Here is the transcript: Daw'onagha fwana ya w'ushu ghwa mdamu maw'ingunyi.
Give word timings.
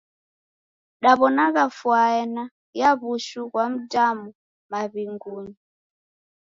Daw'onagha 1.01 1.65
fwana 1.77 2.43
ya 2.79 2.89
w'ushu 2.99 3.41
ghwa 3.51 3.65
mdamu 3.73 4.27
maw'ingunyi. 4.71 5.55